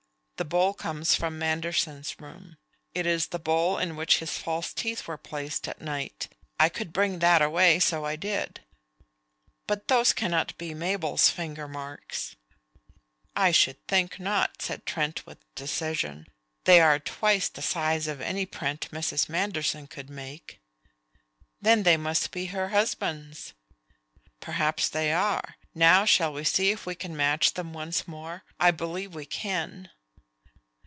[0.37, 2.57] The bowl comes from Manderson's room.
[2.95, 6.29] It is the bowl in which his false teeth were placed at night.
[6.59, 8.61] I could bring that away, so I did."
[9.67, 12.35] "But those cannot be Mabel's finger marks."
[13.35, 16.25] "I should think not!" said Trent with decision.
[16.63, 19.29] "They are twice the size of any print Mrs.
[19.29, 20.59] Manderson could make."
[21.61, 23.53] "Then they must be her husband's."
[24.39, 25.57] "Perhaps they are.
[25.75, 28.43] Now shall we see if we can match them once more?
[28.59, 29.91] I believe we can."